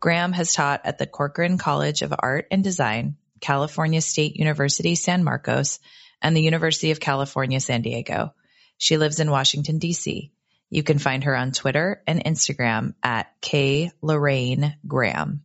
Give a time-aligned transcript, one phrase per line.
[0.00, 5.22] Graham has taught at the Corcoran College of Art and Design, California State University San
[5.22, 5.78] Marcos,
[6.20, 8.34] and the University of California San Diego.
[8.76, 10.32] She lives in Washington, D.C.
[10.74, 15.44] You can find her on Twitter and Instagram at K Lorraine Graham.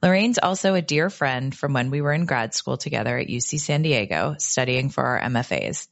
[0.00, 3.58] Lorraine's also a dear friend from when we were in grad school together at UC
[3.58, 5.88] San Diego studying for our MFAs.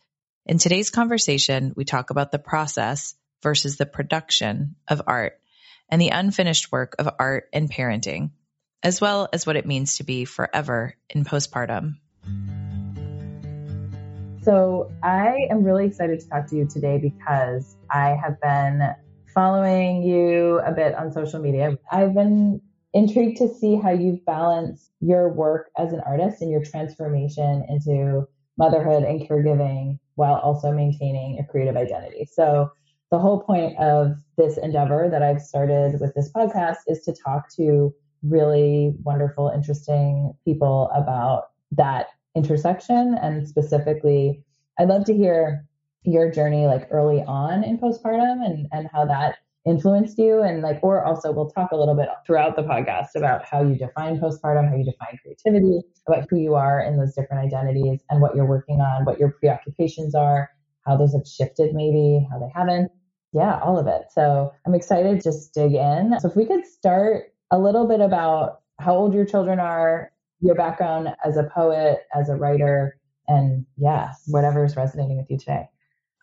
[0.47, 5.41] In today's conversation, we talk about the process versus the production of art
[5.89, 8.31] and the unfinished work of art and parenting,
[8.85, 11.97] as well as what it means to be forever in postpartum.
[14.43, 18.95] So I am really excited to talk to you today because I have been
[19.35, 21.77] following you a bit on social media.
[21.93, 22.61] I've been
[22.95, 28.27] intrigued to see how you've balanced your work as an artist and your transformation into
[28.57, 32.27] motherhood and caregiving while also maintaining a creative identity.
[32.31, 32.71] So
[33.11, 37.55] the whole point of this endeavor that I've started with this podcast is to talk
[37.57, 43.17] to really wonderful, interesting people about that intersection.
[43.21, 44.43] And specifically,
[44.79, 45.65] I'd love to hear
[46.05, 50.79] your journey like early on in postpartum and, and how that influenced you and like
[50.83, 54.69] or also we'll talk a little bit throughout the podcast about how you define postpartum
[54.69, 58.47] how you define creativity about who you are in those different identities and what you're
[58.47, 60.49] working on what your preoccupations are
[60.87, 62.91] how those have shifted maybe how they haven't
[63.33, 66.65] yeah all of it so i'm excited to just dig in so if we could
[66.65, 72.01] start a little bit about how old your children are your background as a poet,
[72.15, 75.69] as a writer, and yeah, whatever is resonating with you today.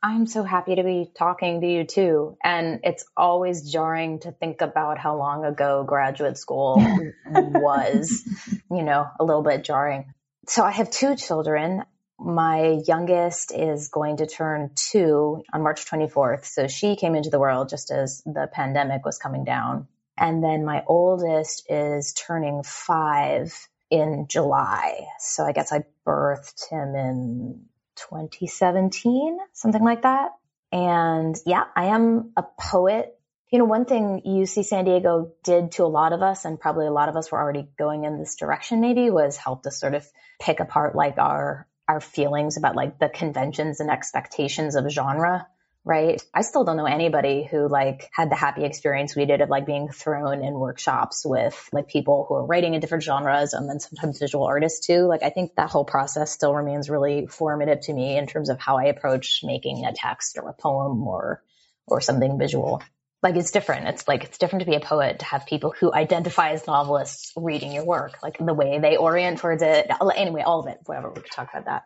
[0.05, 2.37] I'm so happy to be talking to you too.
[2.43, 6.75] And it's always jarring to think about how long ago graduate school
[7.25, 8.23] was,
[8.69, 10.13] you know, a little bit jarring.
[10.47, 11.83] So I have two children.
[12.19, 16.45] My youngest is going to turn two on March 24th.
[16.45, 19.87] So she came into the world just as the pandemic was coming down.
[20.17, 23.53] And then my oldest is turning five
[23.89, 25.05] in July.
[25.19, 27.65] So I guess I birthed him in
[27.95, 30.31] 2017, something like that.
[30.71, 33.17] And yeah, I am a poet.
[33.51, 36.87] You know, one thing UC San Diego did to a lot of us, and probably
[36.87, 39.93] a lot of us were already going in this direction maybe, was help us sort
[39.93, 40.05] of
[40.39, 45.47] pick apart like our our feelings about like the conventions and expectations of genre
[45.85, 46.19] right?
[46.33, 49.67] I still don't know anybody who like had the happy experience we did of like
[49.67, 53.79] being thrown in workshops with like people who are writing in different genres and then
[53.79, 55.05] sometimes visual artists too.
[55.05, 58.59] Like I think that whole process still remains really formative to me in terms of
[58.59, 61.43] how I approach making a text or a poem or
[61.85, 62.81] or something visual.
[63.21, 63.87] Like it's different.
[63.87, 67.31] It's like it's different to be a poet to have people who identify as novelists
[67.35, 69.87] reading your work, like the way they orient towards it.
[70.15, 71.83] Anyway, all of it, whatever, we could talk about that.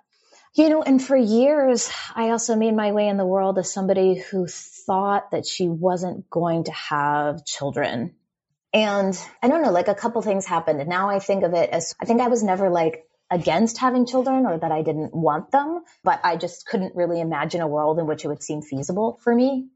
[0.56, 4.16] You know, and for years, I also made my way in the world as somebody
[4.16, 8.16] who thought that she wasn't going to have children.
[8.74, 10.80] And I don't know, like a couple things happened.
[10.80, 14.08] And now I think of it as I think I was never like against having
[14.08, 18.00] children or that I didn't want them, but I just couldn't really imagine a world
[18.00, 19.70] in which it would seem feasible for me.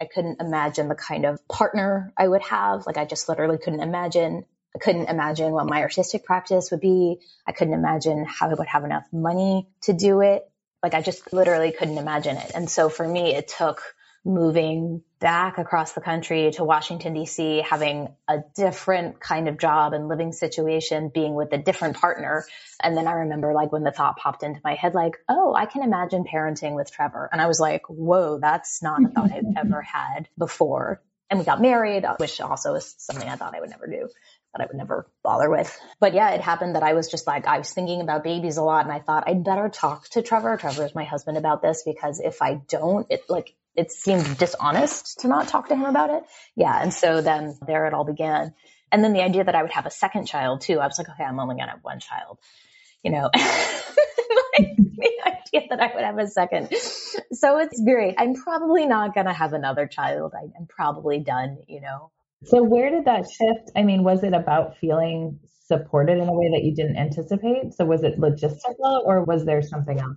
[0.00, 2.84] I couldn't imagine the kind of partner I would have.
[2.86, 4.44] Like I just literally couldn't imagine
[4.76, 7.18] I couldn't imagine what my artistic practice would be.
[7.46, 10.42] I couldn't imagine how I would have enough money to do it.
[10.82, 12.52] Like I just literally couldn't imagine it.
[12.54, 13.80] And so for me, it took
[14.22, 20.08] moving back across the country to Washington DC, having a different kind of job and
[20.08, 22.44] living situation, being with a different partner.
[22.82, 25.64] And then I remember like when the thought popped into my head, like, oh, I
[25.64, 27.30] can imagine parenting with Trevor.
[27.32, 31.00] And I was like, whoa, that's not a thought I've ever had before.
[31.30, 34.08] And we got married, which also is something I thought I would never do
[34.56, 35.78] that I would never bother with.
[36.00, 38.62] But yeah, it happened that I was just like, I was thinking about babies a
[38.62, 40.56] lot and I thought I'd better talk to Trevor.
[40.56, 45.20] Trevor is my husband about this because if I don't, it like, it seemed dishonest
[45.20, 46.22] to not talk to him about it.
[46.54, 46.80] Yeah.
[46.80, 48.54] And so then there it all began.
[48.90, 51.08] And then the idea that I would have a second child too, I was like,
[51.08, 52.38] okay, I'm only going to have one child,
[53.02, 56.72] you know, the idea that I would have a second.
[57.32, 58.14] So it's great.
[58.18, 60.32] I'm probably not going to have another child.
[60.34, 62.10] I'm probably done, you know.
[62.44, 63.72] So where did that shift?
[63.74, 67.74] I mean, was it about feeling supported in a way that you didn't anticipate?
[67.74, 70.16] So was it logistical or was there something else?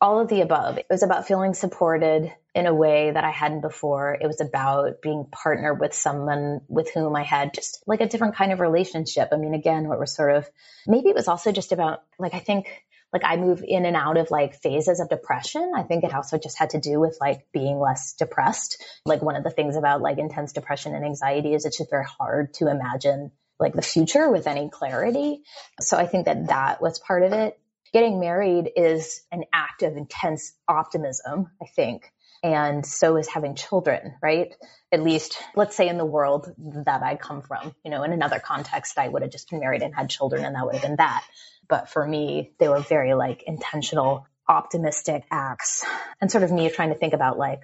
[0.00, 0.78] all of the above.
[0.78, 4.16] It was about feeling supported in a way that I hadn't before.
[4.18, 8.34] It was about being partnered with someone with whom I had just like a different
[8.34, 9.28] kind of relationship.
[9.30, 10.48] I mean, again, what was sort of,
[10.86, 12.66] maybe it was also just about like, I think
[13.12, 15.72] like I move in and out of like phases of depression.
[15.76, 18.84] I think it also just had to do with like being less depressed.
[19.04, 22.06] Like one of the things about like intense depression and anxiety is it's just very
[22.06, 25.42] hard to imagine like the future with any clarity.
[25.80, 27.58] So I think that that was part of it
[27.92, 32.12] getting married is an act of intense optimism, I think.
[32.42, 34.54] And so is having children, right?
[34.90, 36.50] At least, let's say in the world
[36.86, 39.82] that I come from, you know, in another context, I would have just been married
[39.82, 41.22] and had children and that would have been that.
[41.70, 45.84] But for me, they were very like intentional, optimistic acts
[46.20, 47.60] and sort of me trying to think about like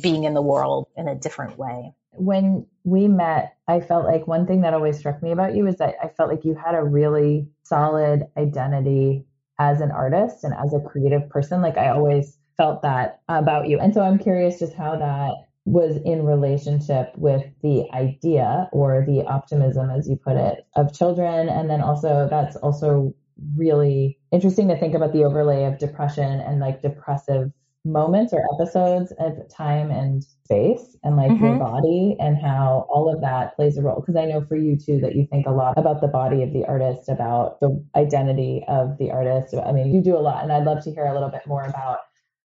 [0.00, 1.94] being in the world in a different way.
[2.12, 5.76] When we met, I felt like one thing that always struck me about you is
[5.76, 9.26] that I felt like you had a really solid identity
[9.58, 11.60] as an artist and as a creative person.
[11.60, 13.80] Like I always felt that about you.
[13.80, 15.34] And so I'm curious just how that
[15.64, 21.48] was in relationship with the idea or the optimism, as you put it, of children.
[21.48, 23.14] And then also, that's also
[23.56, 27.50] really interesting to think about the overlay of depression and like depressive
[27.84, 31.44] moments or episodes of time and space and like mm-hmm.
[31.44, 34.00] your body and how all of that plays a role.
[34.00, 36.52] Because I know for you too that you think a lot about the body of
[36.52, 39.54] the artist, about the identity of the artist.
[39.54, 41.64] I mean, you do a lot, and I'd love to hear a little bit more
[41.64, 41.98] about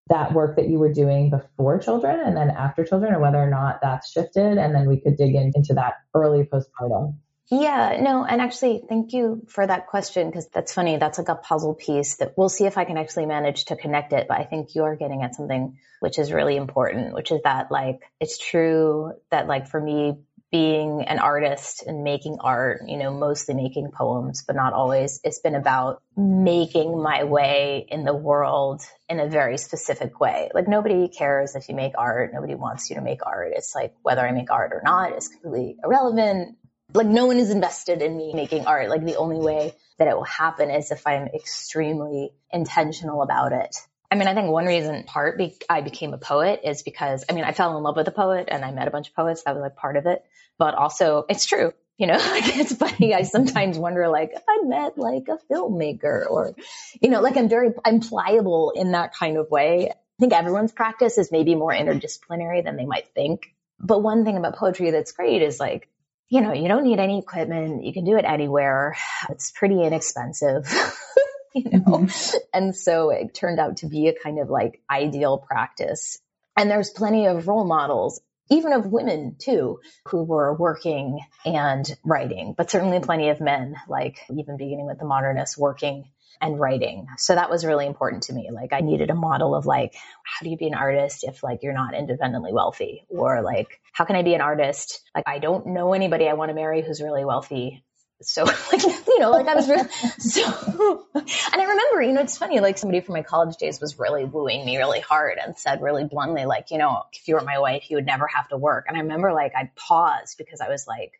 [0.09, 3.49] that work that you were doing before children and then after children, and whether or
[3.49, 4.57] not that's shifted.
[4.57, 7.15] And then we could dig in, into that early postpartum.
[7.61, 10.97] Yeah, no, and actually, thank you for that question because that's funny.
[10.97, 14.11] That's like a puzzle piece that we'll see if I can actually manage to connect
[14.11, 14.27] it.
[14.27, 18.01] But I think you're getting at something which is really important, which is that like
[18.19, 20.17] it's true that like for me,
[20.51, 25.19] being an artist and making art, you know, mostly making poems, but not always.
[25.23, 30.51] It's been about making my way in the world in a very specific way.
[30.53, 32.31] Like nobody cares if you make art.
[32.33, 33.53] Nobody wants you to make art.
[33.55, 36.57] It's like whether I make art or not is completely irrelevant
[36.93, 38.89] like no one is invested in me making art.
[38.89, 43.75] Like the only way that it will happen is if I'm extremely intentional about it.
[44.11, 47.33] I mean, I think one reason part be- I became a poet is because, I
[47.33, 49.43] mean, I fell in love with a poet and I met a bunch of poets.
[49.43, 50.23] That was like part of it.
[50.59, 53.15] But also it's true, you know, like it's funny.
[53.15, 56.55] I sometimes wonder like if I met like a filmmaker or,
[57.01, 59.89] you know, like I'm very, I'm pliable in that kind of way.
[59.89, 63.47] I think everyone's practice is maybe more interdisciplinary than they might think.
[63.79, 65.89] But one thing about poetry that's great is like
[66.29, 67.83] you know, you don't need any equipment.
[67.83, 68.95] You can do it anywhere.
[69.29, 70.65] It's pretty inexpensive.
[71.53, 72.37] you know, mm-hmm.
[72.53, 76.19] and so it turned out to be a kind of like ideal practice.
[76.57, 82.53] And there's plenty of role models, even of women too, who were working and writing,
[82.57, 86.05] but certainly plenty of men, like even beginning with the modernists working
[86.41, 87.07] and writing.
[87.17, 88.49] So that was really important to me.
[88.51, 89.93] Like I needed a model of like,
[90.23, 93.05] how do you be an artist if like you're not independently wealthy?
[93.09, 95.01] Or like, how can I be an artist?
[95.15, 97.83] Like I don't know anybody I want to marry who's really wealthy.
[98.21, 99.87] So like, you know, like I was really,
[100.19, 103.99] so, and I remember, you know, it's funny, like somebody from my college days was
[103.99, 107.41] really wooing me really hard and said really bluntly, like, you know, if you were
[107.41, 108.85] my wife, you would never have to work.
[108.87, 111.11] And I remember like I paused because I was like,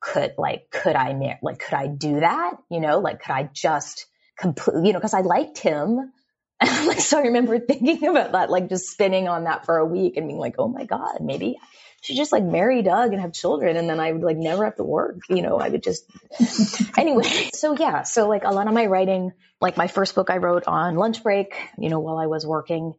[0.00, 2.52] could like, could I, like, could I do that?
[2.70, 4.06] You know, like, could I just
[4.40, 6.12] completely, you know, because I liked him.
[6.62, 9.86] And like, so I remember thinking about that, like just spinning on that for a
[9.86, 11.66] week and being like, oh my God, maybe I
[12.02, 13.78] should just like marry Doug and have children.
[13.78, 15.20] And then I would like never have to work.
[15.30, 16.04] You know, I would just,
[16.98, 17.48] anyway.
[17.54, 18.02] So yeah.
[18.02, 21.22] So like a lot of my writing, like my first book I wrote on lunch
[21.22, 22.92] break, you know, while I was working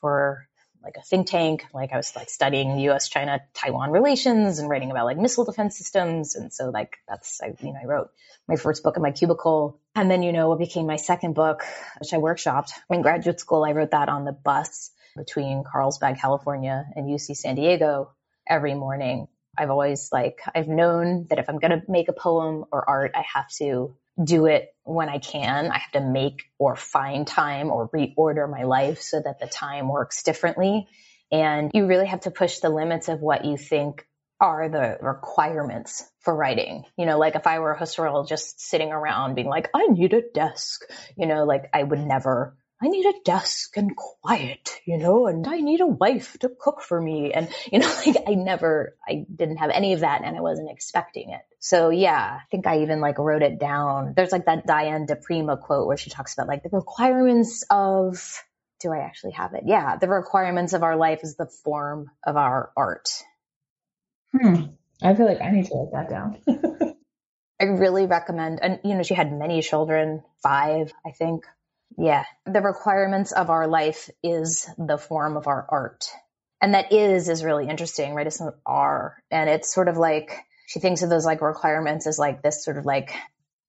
[0.00, 0.46] for
[0.82, 1.64] like a think tank.
[1.74, 3.08] Like I was like studying U.S.
[3.08, 6.34] China Taiwan relations and writing about like missile defense systems.
[6.34, 8.10] And so like that's I you know I wrote
[8.48, 11.62] my first book in my cubicle, and then you know what became my second book,
[12.00, 13.64] which I workshopped in graduate school.
[13.64, 18.12] I wrote that on the bus between Carlsbad, California, and UC San Diego
[18.48, 19.28] every morning.
[19.56, 23.12] I've always like I've known that if I'm going to make a poem or art,
[23.14, 25.70] I have to do it when I can.
[25.70, 29.88] I have to make or find time or reorder my life so that the time
[29.88, 30.88] works differently.
[31.32, 34.06] And you really have to push the limits of what you think
[34.40, 36.84] are the requirements for writing.
[36.96, 40.14] You know, like if I were a Husserl just sitting around being like, I need
[40.14, 40.82] a desk,
[41.16, 45.46] you know, like I would never I need a desk and quiet, you know, and
[45.46, 47.32] I need a wife to cook for me.
[47.32, 50.70] And, you know, like I never, I didn't have any of that and I wasn't
[50.70, 51.42] expecting it.
[51.58, 54.14] So yeah, I think I even like wrote it down.
[54.16, 58.42] There's like that Diane di Prima quote where she talks about like the requirements of,
[58.80, 59.64] do I actually have it?
[59.66, 59.96] Yeah.
[59.96, 63.10] The requirements of our life is the form of our art.
[64.32, 64.62] Hmm.
[65.02, 66.38] I feel like I need to write that down.
[67.60, 71.44] I really recommend, and you know, she had many children, five, I think.
[71.98, 72.24] Yeah.
[72.46, 76.06] The requirements of our life is the form of our art.
[76.62, 78.26] And that is is really interesting, right?
[78.26, 79.16] It's not are.
[79.30, 80.32] And it's sort of like
[80.66, 83.12] she thinks of those like requirements as like this sort of like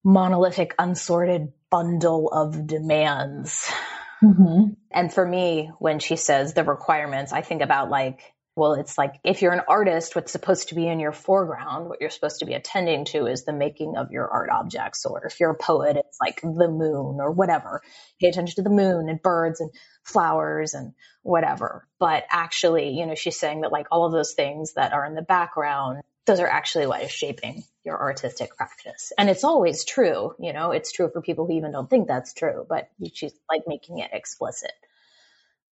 [0.04, 3.72] monolithic, unsorted bundle of demands.
[4.24, 4.74] Mm-hmm.
[4.92, 8.20] And for me, when she says the requirements, I think about like
[8.56, 12.02] well, it's like if you're an artist, what's supposed to be in your foreground, what
[12.02, 15.06] you're supposed to be attending to is the making of your art objects.
[15.06, 17.82] Or if you're a poet, it's like the moon or whatever.
[18.20, 19.72] Pay attention to the moon and birds and
[20.04, 20.94] flowers and
[21.24, 21.88] whatever.
[21.98, 25.16] But actually, you know, she's saying that like all of those things that are in
[25.16, 29.14] the background, those are actually what is shaping your artistic practice.
[29.18, 32.34] And it's always true, you know, it's true for people who even don't think that's
[32.34, 34.74] true, but she's like making it explicit.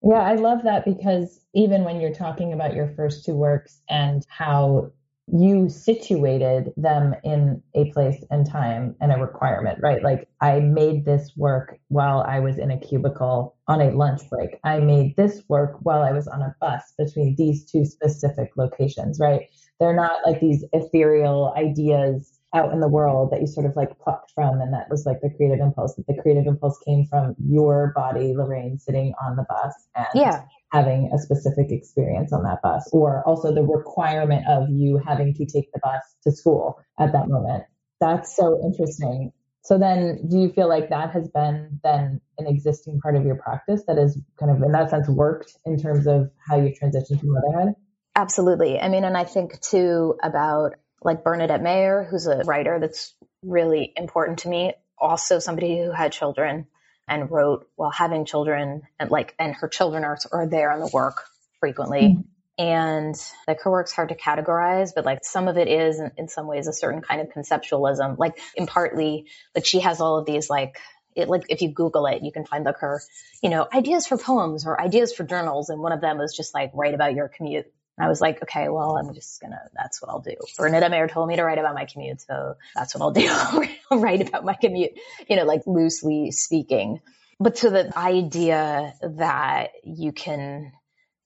[0.03, 4.25] Yeah, I love that because even when you're talking about your first two works and
[4.29, 4.93] how
[5.31, 10.03] you situated them in a place and time and a requirement, right?
[10.03, 14.59] Like I made this work while I was in a cubicle on a lunch break.
[14.65, 19.19] I made this work while I was on a bus between these two specific locations,
[19.21, 19.43] right?
[19.81, 23.99] They're not like these ethereal ideas out in the world that you sort of like
[23.99, 27.35] plucked from and that was like the creative impulse that the creative impulse came from
[27.47, 30.43] your body lorraine sitting on the bus and yeah.
[30.73, 35.45] having a specific experience on that bus or also the requirement of you having to
[35.45, 37.65] take the bus to school at that moment.
[38.01, 39.33] That's so interesting.
[39.63, 43.37] So then do you feel like that has been then an existing part of your
[43.37, 47.21] practice that has kind of in that sense worked in terms of how you transitioned
[47.21, 47.75] to motherhood?
[48.17, 48.81] Absolutely.
[48.81, 53.93] I mean and i think too about like Bernadette Mayer, who's a writer that's really
[53.97, 54.75] important to me.
[54.99, 56.67] Also somebody who had children
[57.07, 60.91] and wrote while having children and like, and her children are, are there in the
[60.93, 61.25] work
[61.61, 62.01] frequently.
[62.01, 62.21] Mm-hmm.
[62.61, 63.15] And
[63.47, 66.49] like her work's hard to categorize, but like some of it is in, in some
[66.49, 68.19] ways a certain kind of conceptualism.
[68.19, 70.77] Like in partly, like she has all of these like
[71.15, 73.01] it, like if you Google it, you can find like her,
[73.43, 75.69] you know, ideas for poems or ideas for journals.
[75.69, 77.73] And one of them was just like write about your commute.
[78.01, 80.37] I was like, okay, well, I'm just gonna, that's what I'll do.
[80.57, 82.21] Bernadette Mayer told me to write about my commute.
[82.21, 83.29] So that's what I'll do.
[83.91, 84.93] I'll write about my commute,
[85.29, 87.01] you know, like loosely speaking.
[87.41, 90.73] But so the idea that you can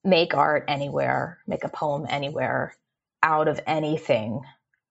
[0.04, 2.74] make art anywhere, make a poem anywhere
[3.22, 4.42] out of anything,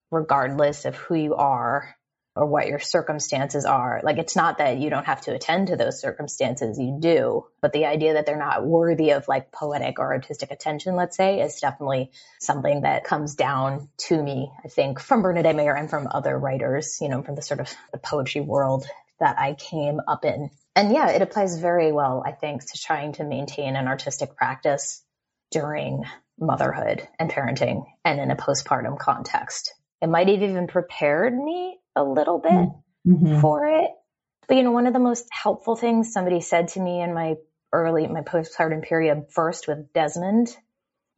[0.10, 1.96] regardless of who you are
[2.36, 4.00] or what your circumstances are.
[4.04, 7.74] Like it's not that you don't have to attend to those circumstances, you do, but
[7.74, 11.60] the idea that they're not worthy of like poetic or artistic attention, let's say, is
[11.60, 16.38] definitely something that comes down to me, I think, from Bernadette Mayer and from other
[16.38, 18.86] writers, you know, from the sort of the poetry world
[19.20, 20.50] that I came up in.
[20.76, 25.04] And yeah, it applies very well, I think, to trying to maintain an artistic practice
[25.52, 26.06] during
[26.40, 29.74] motherhood and parenting and in a postpartum context.
[30.02, 32.70] It might have even prepared me a little bit
[33.08, 33.40] mm-hmm.
[33.40, 33.92] for it.
[34.48, 37.36] But you know, one of the most helpful things somebody said to me in my
[37.72, 40.56] early, my postpartum period first with Desmond,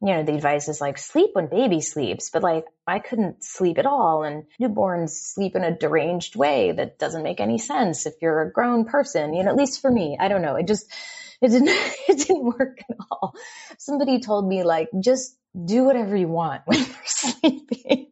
[0.04, 3.78] you know, the advice is like sleep when baby sleeps, but like I couldn't sleep
[3.78, 4.22] at all.
[4.22, 8.52] And newborns sleep in a deranged way that doesn't make any sense if you're a
[8.52, 10.56] grown person, you know, at least for me, I don't know.
[10.56, 10.92] It just,
[11.40, 11.68] it didn't,
[12.08, 13.34] it didn't work at all.
[13.78, 18.08] Somebody told me like, just do whatever you want when you're sleeping.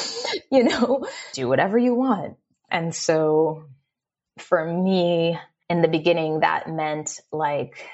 [0.50, 2.36] you know, do whatever you want.
[2.70, 3.64] And so
[4.38, 7.86] for me in the beginning, that meant like,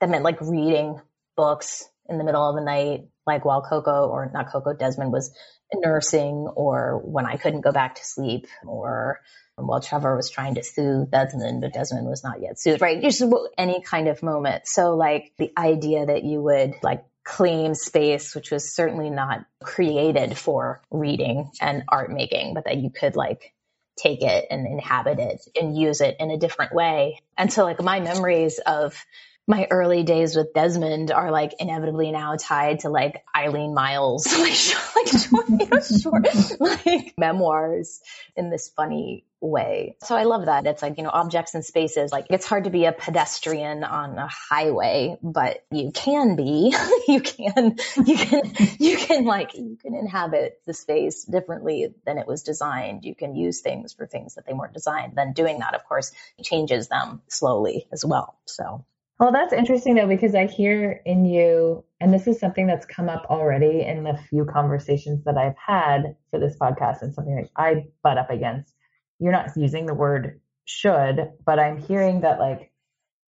[0.00, 1.00] that meant like reading
[1.36, 5.34] books in the middle of the night, like while Coco or not Coco, Desmond was
[5.74, 9.20] nursing or when I couldn't go back to sleep or
[9.56, 13.00] while Trevor was trying to soothe Desmond, but Desmond was not yet soothed, right?
[13.00, 13.22] Just
[13.56, 14.66] any kind of moment.
[14.66, 20.38] So like the idea that you would like claim space, which was certainly not created
[20.38, 23.52] for reading and art making, but that you could like
[23.98, 27.20] take it and inhabit it and use it in a different way.
[27.36, 29.04] And so like my memories of
[29.46, 34.54] my early days with Desmond are like inevitably now tied to like Eileen Myles, like
[34.54, 38.00] short, you know, short like memoirs
[38.36, 39.96] in this funny way.
[40.02, 40.66] So I love that.
[40.66, 42.10] It's like, you know, objects and spaces.
[42.10, 46.74] Like it's hard to be a pedestrian on a highway, but you can be.
[47.08, 52.26] you can, you can, you can like, you can inhabit the space differently than it
[52.26, 53.04] was designed.
[53.04, 55.12] You can use things for things that they weren't designed.
[55.14, 56.10] Then doing that, of course,
[56.42, 58.36] changes them slowly as well.
[58.46, 58.84] So.
[59.18, 63.08] Well, that's interesting though, because I hear in you, and this is something that's come
[63.08, 67.48] up already in the few conversations that I've had for this podcast and something that
[67.56, 68.74] I butt up against.
[69.18, 72.70] You're not using the word should, but I'm hearing that like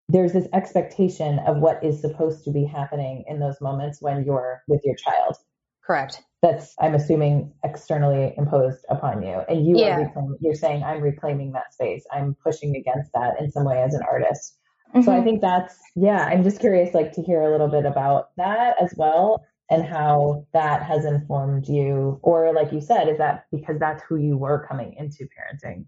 [0.10, 4.64] there's this expectation of what is supposed to be happening in those moments when you're
[4.68, 5.36] with your child.
[5.86, 6.22] Correct.
[6.42, 9.96] That's I'm assuming externally imposed upon you, and you yeah.
[9.96, 12.06] are reclaiming, you're saying I'm reclaiming that space.
[12.12, 14.58] I'm pushing against that in some way as an artist.
[14.90, 15.02] Mm-hmm.
[15.04, 15.26] So I mm-hmm.
[15.26, 18.94] think that's, yeah, I'm just curious, like, to hear a little bit about that as
[18.96, 22.20] well and how that has informed you.
[22.24, 25.86] Or, like you said, is that because that's who you were coming into parenting?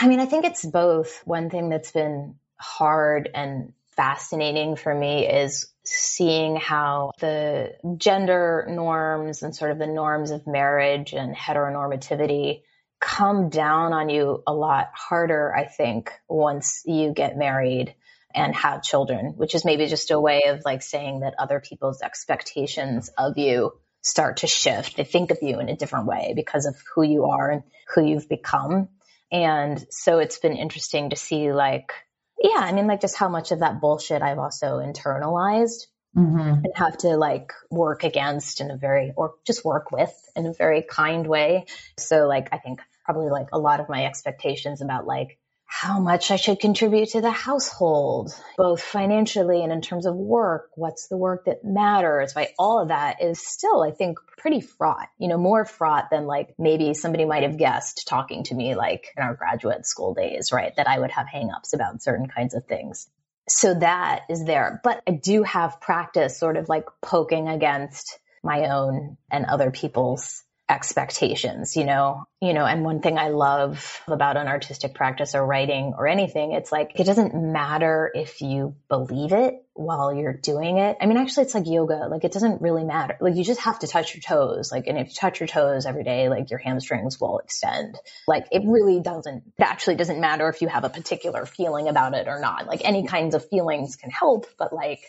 [0.00, 1.22] I mean, I think it's both.
[1.24, 9.42] One thing that's been hard and fascinating for me is seeing how the gender norms
[9.42, 12.62] and sort of the norms of marriage and heteronormativity
[13.00, 17.94] come down on you a lot harder, I think, once you get married
[18.34, 22.02] and have children, which is maybe just a way of like saying that other people's
[22.02, 24.96] expectations of you start to shift.
[24.96, 27.62] They think of you in a different way because of who you are and
[27.94, 28.88] who you've become.
[29.30, 31.92] And so it's been interesting to see like,
[32.40, 35.86] yeah, I mean, like just how much of that bullshit I've also internalized
[36.16, 36.64] mm-hmm.
[36.64, 40.52] and have to like work against in a very, or just work with in a
[40.52, 41.66] very kind way.
[41.96, 45.38] So like, I think probably like a lot of my expectations about like
[45.70, 50.70] how much I should contribute to the household, both financially and in terms of work.
[50.76, 52.34] What's the work that matters?
[52.34, 52.48] Right.
[52.58, 56.54] All of that is still, I think, pretty fraught, you know, more fraught than like
[56.58, 60.74] maybe somebody might have guessed talking to me like in our graduate school days, right?
[60.76, 63.06] That I would have hangups about certain kinds of things
[63.50, 64.80] so that is there.
[64.84, 70.44] But I do have practice sort of like poking against my own and other people's
[70.68, 75.44] expectations, you know, you know, and one thing I love about an artistic practice or
[75.44, 80.76] writing or anything, it's like, it doesn't matter if you believe it while you're doing
[80.76, 80.98] it.
[81.00, 82.08] I mean, actually it's like yoga.
[82.10, 83.16] Like it doesn't really matter.
[83.20, 84.70] Like you just have to touch your toes.
[84.70, 87.96] Like, and if you touch your toes every day, like your hamstrings will extend.
[88.26, 92.14] Like it really doesn't, it actually doesn't matter if you have a particular feeling about
[92.14, 92.66] it or not.
[92.66, 95.00] Like any kinds of feelings can help, but like,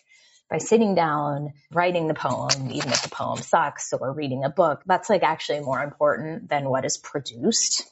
[0.50, 4.82] by sitting down, writing the poem, even if the poem sucks, or reading a book,
[4.86, 7.86] that's like actually more important than what is produced.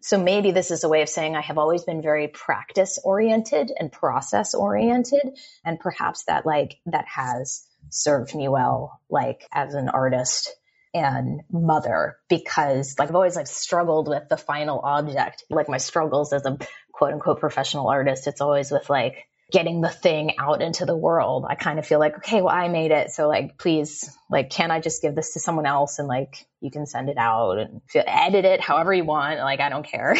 [0.00, 3.72] So maybe this is a way of saying I have always been very practice oriented
[3.76, 5.36] and process oriented.
[5.64, 10.54] And perhaps that like, that has served me well, like as an artist
[10.94, 16.32] and mother, because like I've always like struggled with the final object, like my struggles
[16.32, 16.56] as a
[16.92, 18.28] quote unquote professional artist.
[18.28, 21.44] It's always with like, getting the thing out into the world.
[21.48, 23.10] I kind of feel like, okay, well, I made it.
[23.10, 26.70] So like, please, like, can I just give this to someone else and like, you
[26.70, 29.38] can send it out and edit it however you want.
[29.38, 30.16] Like, I don't care.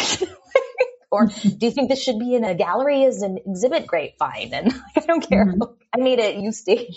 [1.10, 3.86] or do you think this should be in a gallery as an exhibit?
[3.86, 4.50] Great, fine.
[4.52, 5.46] And I don't care.
[5.46, 5.62] Mm-hmm.
[5.92, 6.36] I made it.
[6.36, 6.96] You stage.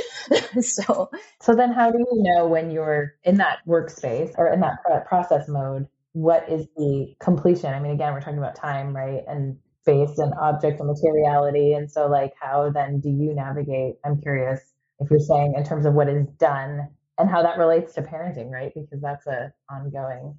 [0.60, 1.10] so,
[1.40, 5.48] so then how do you know when you're in that workspace or in that process
[5.48, 5.88] mode?
[6.12, 7.74] What is the completion?
[7.74, 9.22] I mean, again, we're talking about time, right?
[9.26, 11.74] And space and object and materiality.
[11.74, 13.96] And so, like, how then do you navigate?
[14.04, 14.60] I'm curious
[14.98, 18.50] if you're saying in terms of what is done and how that relates to parenting,
[18.50, 18.72] right?
[18.74, 20.38] Because that's a ongoing.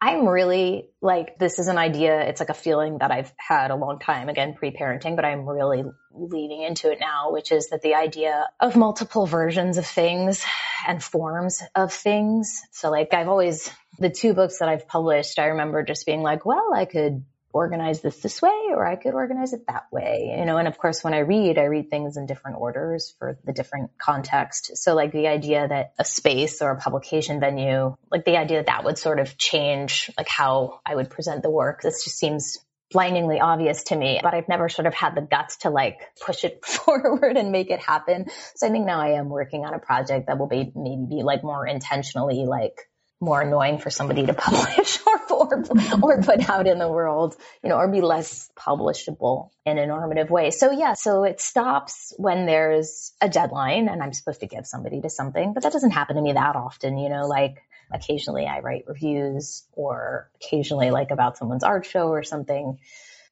[0.00, 2.20] I'm really like, this is an idea.
[2.28, 5.48] It's like a feeling that I've had a long time, again, pre parenting, but I'm
[5.48, 10.44] really leaning into it now, which is that the idea of multiple versions of things
[10.86, 12.60] and forms of things.
[12.72, 16.44] So, like, I've always, the two books that I've published, I remember just being like,
[16.44, 20.44] well, I could organize this this way or I could organize it that way, you
[20.44, 23.52] know, and of course when I read, I read things in different orders for the
[23.52, 24.76] different context.
[24.76, 28.66] So like the idea that a space or a publication venue, like the idea that
[28.66, 32.58] that would sort of change like how I would present the work, this just seems
[32.90, 36.42] blindingly obvious to me, but I've never sort of had the guts to like push
[36.42, 38.26] it forward and make it happen.
[38.56, 41.22] So I think now I am working on a project that will be maybe be
[41.22, 42.88] like more intentionally like
[43.20, 45.64] more annoying for somebody to publish or, or,
[46.02, 50.30] or put out in the world, you know, or be less publishable in a normative
[50.30, 50.50] way.
[50.50, 55.00] So yeah, so it stops when there's a deadline and I'm supposed to give somebody
[55.00, 58.60] to something, but that doesn't happen to me that often, you know, like occasionally I
[58.60, 62.78] write reviews or occasionally like about someone's art show or something.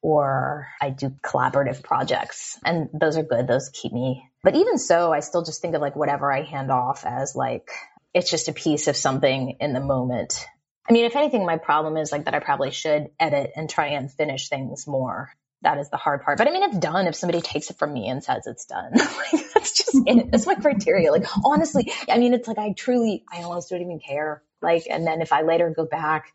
[0.02, 3.46] or I do collaborative projects and those are good.
[3.46, 4.28] Those keep me.
[4.42, 7.70] But even so, I still just think of like whatever I hand off as like,
[8.14, 10.44] it's just a piece of something in the moment.
[10.88, 13.88] I mean, if anything, my problem is like that I probably should edit and try
[13.88, 15.32] and finish things more.
[15.62, 16.38] That is the hard part.
[16.38, 18.92] But I mean, it's done if somebody takes it from me and says it's done.
[18.94, 20.30] like, that's just it.
[20.30, 21.12] That's my criteria.
[21.12, 24.42] Like, honestly, I mean, it's like I truly, I almost don't even care.
[24.60, 26.32] Like, and then if I later go back,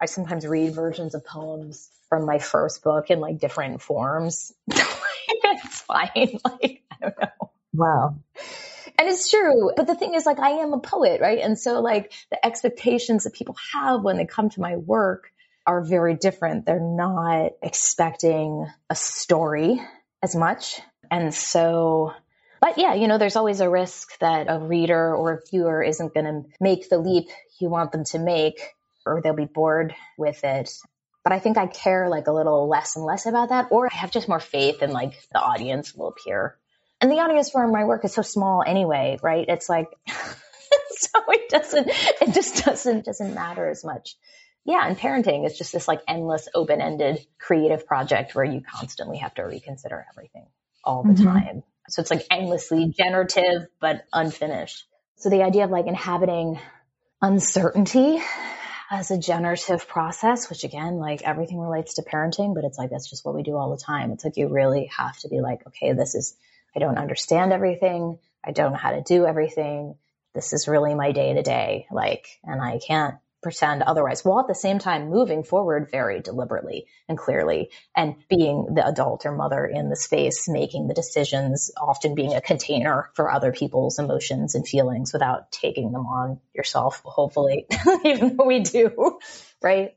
[0.00, 4.52] I sometimes read versions of poems from my first book in like different forms.
[4.68, 6.38] it's fine.
[6.44, 7.50] Like, I don't know.
[7.74, 8.16] Wow.
[8.98, 9.72] And it's true.
[9.76, 11.38] But the thing is, like, I am a poet, right?
[11.38, 15.32] And so, like, the expectations that people have when they come to my work
[15.66, 16.66] are very different.
[16.66, 19.80] They're not expecting a story
[20.22, 20.80] as much.
[21.10, 22.12] And so,
[22.60, 26.14] but yeah, you know, there's always a risk that a reader or a viewer isn't
[26.14, 27.28] going to make the leap
[27.58, 28.60] you want them to make,
[29.04, 30.70] or they'll be bored with it.
[31.24, 33.96] But I think I care like a little less and less about that, or I
[33.96, 36.56] have just more faith in like the audience will appear.
[37.02, 39.44] And the audience for my work is so small anyway, right?
[39.48, 44.14] It's like, so it doesn't, it just doesn't, doesn't matter as much.
[44.64, 44.86] Yeah.
[44.86, 49.34] And parenting is just this like endless open ended creative project where you constantly have
[49.34, 50.46] to reconsider everything
[50.84, 51.24] all the mm-hmm.
[51.24, 51.62] time.
[51.88, 54.84] So it's like endlessly generative, but unfinished.
[55.16, 56.60] So the idea of like inhabiting
[57.20, 58.22] uncertainty
[58.90, 63.10] as a generative process, which again, like everything relates to parenting, but it's like, that's
[63.10, 64.12] just what we do all the time.
[64.12, 66.36] It's like, you really have to be like, okay, this is,
[66.74, 68.18] I don't understand everything.
[68.44, 69.96] I don't know how to do everything.
[70.34, 71.86] This is really my day to day.
[71.90, 76.86] Like, and I can't pretend otherwise while at the same time moving forward very deliberately
[77.08, 82.14] and clearly and being the adult or mother in the space, making the decisions, often
[82.14, 87.66] being a container for other people's emotions and feelings without taking them on yourself, hopefully,
[88.04, 89.18] even though we do,
[89.60, 89.94] right?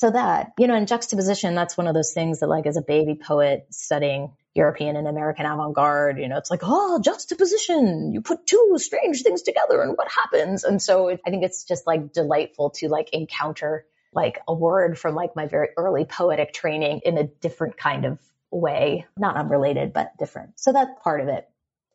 [0.00, 2.80] So that, you know, in juxtaposition, that's one of those things that like as a
[2.80, 8.10] baby poet studying European and American avant-garde, you know, it's like, oh, juxtaposition.
[8.14, 10.64] You put two strange things together and what happens?
[10.64, 13.84] And so it, I think it's just like delightful to like encounter
[14.14, 18.18] like a word from like my very early poetic training in a different kind of
[18.50, 20.58] way, not unrelated, but different.
[20.58, 21.46] So that's part of it.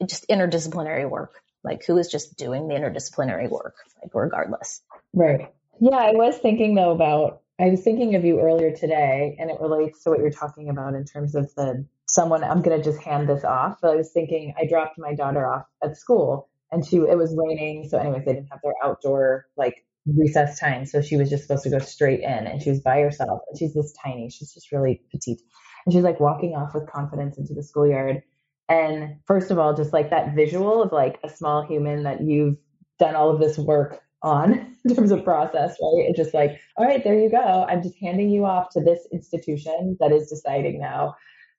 [0.08, 1.42] Just interdisciplinary work.
[1.64, 4.84] Like who is just doing the interdisciplinary work, like regardless.
[5.12, 5.52] Right.
[5.80, 5.98] Yeah.
[5.98, 10.04] I was thinking though about I was thinking of you earlier today, and it relates
[10.04, 12.44] to what you're talking about in terms of the someone.
[12.44, 13.78] I'm going to just hand this off.
[13.82, 17.36] But I was thinking, I dropped my daughter off at school, and she it was
[17.38, 21.44] raining, so anyways, they didn't have their outdoor like recess time, so she was just
[21.44, 24.54] supposed to go straight in, and she was by herself, and she's this tiny, she's
[24.54, 25.42] just really petite,
[25.86, 28.22] and she's like walking off with confidence into the schoolyard.
[28.68, 32.58] And first of all, just like that visual of like a small human that you've
[33.00, 36.06] done all of this work on in terms of process, right?
[36.10, 37.66] It's just like, all right, there you go.
[37.70, 41.16] I'm just handing you off to this institution that is deciding now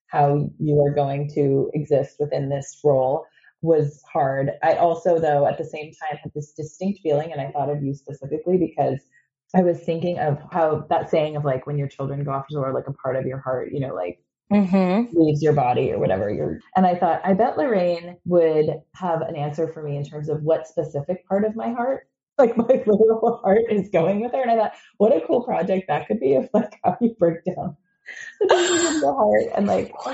[0.08, 3.26] how you are going to exist within this role
[3.62, 4.52] was hard.
[4.62, 7.82] I also, though, at the same time had this distinct feeling, and I thought of
[7.82, 9.00] you specifically because
[9.54, 12.58] I was thinking of how that saying of like when your children go off to
[12.58, 14.20] war, like a part of your heart, you know, like
[14.52, 15.16] mm-hmm.
[15.18, 16.60] leaves your body or whatever you're.
[16.76, 20.42] And I thought, I bet Lorraine would have an answer for me in terms of
[20.42, 24.42] what specific part of my heart like my literal heart is going with her.
[24.42, 27.44] And I thought, what a cool project that could be of like how you break
[27.44, 27.76] down
[28.40, 29.92] the of the heart and like,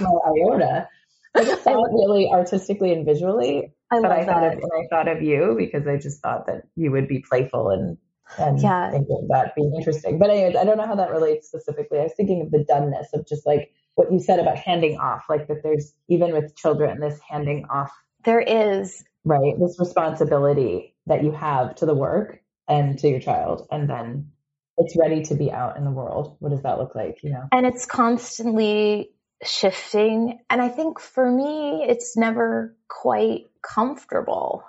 [0.00, 0.88] my aorta.
[1.34, 3.72] I just thought really artistically and visually.
[3.90, 4.56] I but I thought that.
[4.56, 7.70] of and I thought of you because I just thought that you would be playful
[7.70, 7.96] and
[8.38, 8.90] and yeah.
[8.90, 10.18] think of that being interesting.
[10.18, 11.98] But anyways, I don't know how that relates specifically.
[11.98, 15.24] I was thinking of the doneness of just like what you said about handing off,
[15.28, 17.92] like that there's even with children this handing off.
[18.24, 23.66] There is right this responsibility that you have to the work and to your child
[23.70, 24.30] and then
[24.78, 26.36] it's ready to be out in the world.
[26.38, 27.44] What does that look like you know?
[27.52, 29.10] And it's constantly
[29.44, 30.40] shifting.
[30.48, 34.64] And i think for me it's never quite comfortable.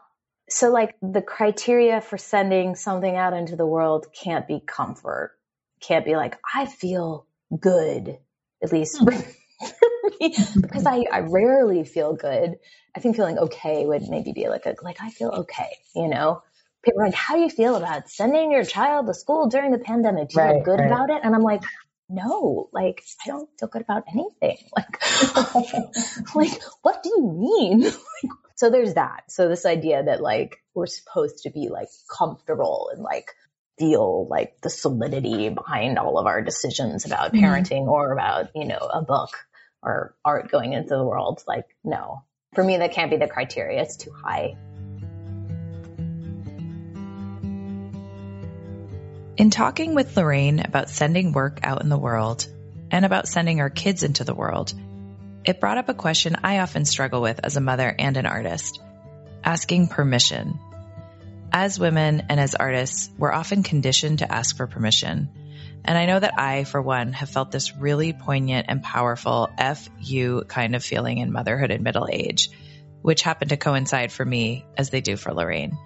[0.49, 5.37] So like the criteria for sending something out into the world can't be comfort
[5.81, 7.27] can't be like i feel
[7.59, 8.17] good
[8.63, 8.97] at least.
[8.99, 9.19] Hmm.
[9.63, 12.57] For me because I, I rarely feel good
[12.95, 16.43] I think feeling okay would maybe be like a, like I feel okay, you know?
[16.83, 19.79] People are like, how do you feel about sending your child to school during the
[19.79, 20.29] pandemic?
[20.29, 20.91] Do you right, feel good right.
[20.91, 21.21] about it?
[21.23, 21.63] And I'm like,
[22.09, 24.57] no, like I don't feel good about anything.
[24.75, 27.91] Like, like what do you mean?
[28.55, 29.23] so there's that.
[29.29, 33.31] So this idea that like we're supposed to be like comfortable and like
[33.79, 37.45] feel like the solidity behind all of our decisions about mm-hmm.
[37.45, 37.89] parenting mm-hmm.
[37.89, 39.31] or about, you know, a book
[39.83, 41.43] or art going into the world.
[41.47, 43.81] Like, no, for me, that can't be the criteria.
[43.81, 44.55] It's too high.
[49.35, 52.47] In talking with Lorraine about sending work out in the world
[52.91, 54.73] and about sending our kids into the world,
[55.43, 58.79] it brought up a question I often struggle with as a mother and an artist
[59.43, 60.59] asking permission.
[61.51, 65.29] As women and as artists, we're often conditioned to ask for permission.
[65.85, 69.89] And I know that I, for one, have felt this really poignant and powerful F
[69.99, 72.49] you kind of feeling in motherhood and middle age,
[73.01, 75.77] which happened to coincide for me as they do for Lorraine.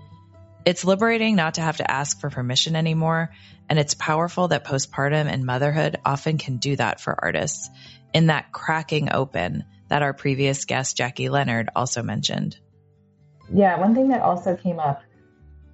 [0.66, 3.32] It's liberating not to have to ask for permission anymore,
[3.70, 7.70] and it's powerful that postpartum and motherhood often can do that for artists
[8.14, 12.58] in that cracking open that our previous guest, Jackie Leonard, also mentioned.
[13.54, 15.02] Yeah, one thing that also came up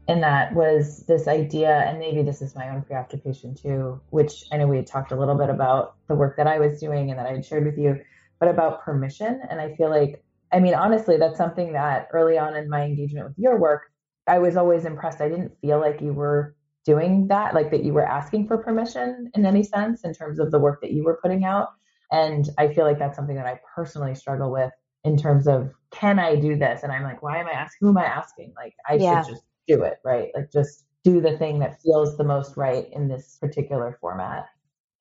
[0.08, 4.58] in that was this idea, and maybe this is my own preoccupation too, which I
[4.58, 7.20] know we had talked a little bit about the work that I was doing and
[7.20, 8.00] that I had shared with you,
[8.40, 9.42] but about permission.
[9.50, 13.28] And I feel like, I mean, honestly, that's something that early on in my engagement
[13.28, 13.84] with your work,
[14.28, 15.22] I was always impressed.
[15.22, 19.32] I didn't feel like you were doing that, like that you were asking for permission
[19.36, 21.70] in any sense in terms of the work that you were putting out.
[22.12, 24.72] And I feel like that's something that I personally struggle with
[25.06, 26.84] in terms of can I do this?
[26.84, 27.78] And I'm like, why am I asking?
[27.82, 28.54] Who am I asking?
[28.56, 29.24] Like, I yeah.
[29.24, 30.30] should just do it, right?
[30.36, 34.48] Like, just do the thing that feels the most right in this particular format.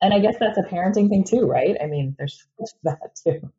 [0.00, 1.76] And I guess that's a parenting thing too, right?
[1.80, 2.44] I mean, there's
[2.82, 3.52] that too.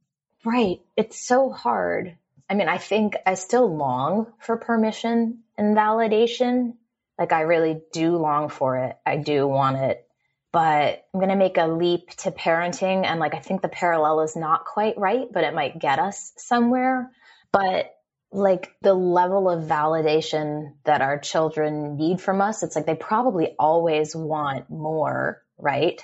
[0.44, 0.82] Right.
[0.98, 2.18] It's so hard.
[2.50, 6.74] I mean, I think I still long for permission and validation.
[7.18, 8.98] Like, I really do long for it.
[9.06, 10.06] I do want it
[10.54, 13.06] but I'm going to make a leap to parenting.
[13.06, 16.32] And like, I think the parallel is not quite right, but it might get us
[16.38, 17.12] somewhere.
[17.52, 17.92] But
[18.34, 23.56] like the level of validation that our children need from us, it's like they probably
[23.58, 26.02] always want more, right?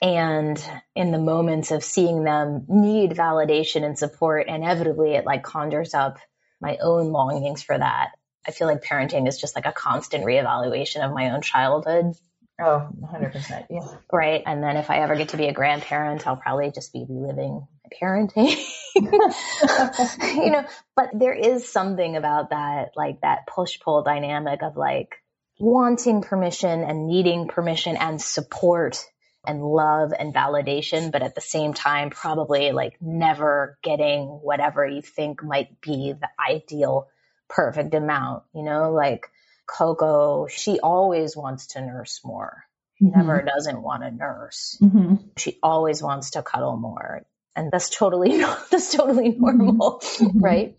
[0.00, 0.62] And
[0.94, 6.18] in the moments of seeing them need validation and support, inevitably it like conjures up
[6.60, 8.10] my own longings for that.
[8.46, 12.14] I feel like parenting is just like a constant reevaluation of my own childhood
[12.60, 13.66] Oh, 100%.
[13.68, 13.80] Yeah.
[14.12, 14.42] Right.
[14.46, 17.66] And then if I ever get to be a grandparent, I'll probably just be reliving
[18.00, 18.56] parenting.
[18.94, 20.64] you know,
[20.96, 25.16] but there is something about that, like that push pull dynamic of like
[25.58, 29.04] wanting permission and needing permission and support
[29.46, 35.02] and love and validation, but at the same time, probably like never getting whatever you
[35.02, 37.08] think might be the ideal
[37.48, 39.28] perfect amount, you know, like
[39.66, 42.64] Coco, she always wants to nurse more.
[42.98, 43.18] She mm-hmm.
[43.18, 44.78] never doesn't want to nurse.
[44.80, 45.14] Mm-hmm.
[45.36, 47.24] She always wants to cuddle more.
[47.56, 48.38] And that's totally,
[48.70, 49.40] that's totally mm-hmm.
[49.40, 50.38] normal, mm-hmm.
[50.38, 50.76] right?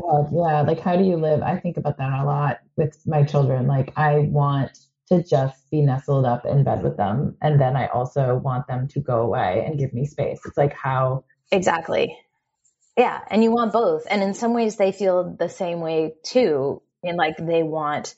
[0.00, 0.62] God, yeah.
[0.62, 1.42] Like, how do you live?
[1.42, 3.66] I think about that a lot with my children.
[3.66, 7.36] Like, I want to just be nestled up in bed with them.
[7.42, 10.40] And then I also want them to go away and give me space.
[10.46, 11.24] It's like how.
[11.50, 12.16] Exactly.
[12.96, 13.20] Yeah.
[13.30, 14.04] And you want both.
[14.08, 18.14] And in some ways, they feel the same way too and like they want,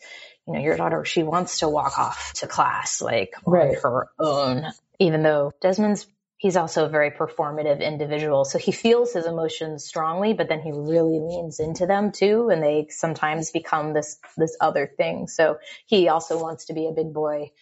[0.47, 3.77] you know, your daughter, she wants to walk off to class like right.
[3.77, 4.67] on her own,
[4.99, 6.07] even though Desmond's,
[6.44, 8.44] he's also a very performative individual.
[8.44, 12.50] So he feels his emotions strongly, but then he really leans into them too.
[12.50, 15.26] And they sometimes become this, this other thing.
[15.26, 17.52] So he also wants to be a big boy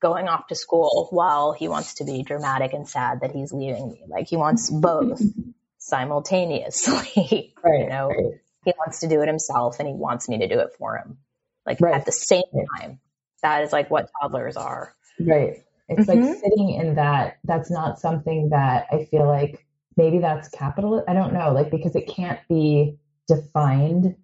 [0.00, 3.92] going off to school while he wants to be dramatic and sad that he's leaving
[3.92, 4.04] me.
[4.08, 5.20] Like he wants both
[5.76, 8.40] simultaneously, right, you know, right.
[8.64, 11.18] He wants to do it himself and he wants me to do it for him.
[11.66, 11.94] Like right.
[11.94, 12.44] at the same
[12.78, 12.98] time.
[13.42, 14.94] That is like what toddlers are.
[15.20, 15.64] Right.
[15.98, 16.24] It's mm-hmm.
[16.24, 17.38] like sitting in that.
[17.44, 21.04] That's not something that I feel like maybe that's capital.
[21.08, 21.52] I don't know.
[21.52, 24.16] Like, because it can't be defined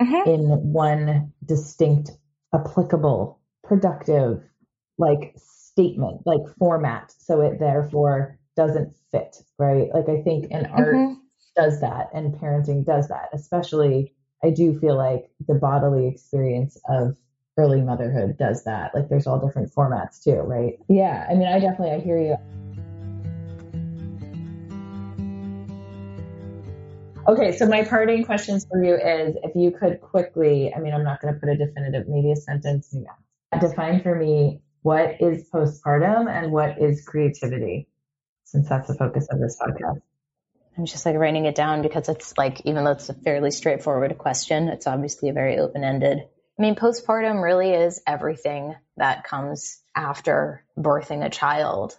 [0.00, 0.28] mm-hmm.
[0.28, 0.40] in
[0.72, 2.10] one distinct,
[2.54, 4.42] applicable, productive,
[4.98, 7.12] like statement, like format.
[7.18, 9.88] So it therefore doesn't fit, right?
[9.94, 11.14] Like, I think an art, mm-hmm
[11.56, 13.28] does that and parenting does that.
[13.32, 17.16] Especially, I do feel like the bodily experience of
[17.56, 18.94] early motherhood does that.
[18.94, 20.78] Like there's all different formats too, right?
[20.88, 21.26] Yeah.
[21.28, 22.36] I mean, I definitely, I hear you.
[27.28, 31.04] Okay, so my parting questions for you is if you could quickly, I mean, I'm
[31.04, 32.92] not going to put a definitive, maybe a sentence,
[33.60, 37.86] define for me what is postpartum and what is creativity,
[38.42, 40.02] since that's the focus of this podcast.
[40.76, 44.18] I'm just like writing it down because it's like, even though it's a fairly straightforward
[44.18, 46.22] question, it's obviously a very open ended.
[46.58, 51.96] I mean, postpartum really is everything that comes after birthing a child.